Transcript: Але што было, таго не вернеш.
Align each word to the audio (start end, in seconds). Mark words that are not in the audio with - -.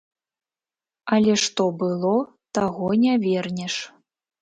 Але 1.17 1.35
што 1.45 1.69
было, 1.83 2.17
таго 2.61 2.87
не 3.07 3.13
вернеш. 3.31 3.73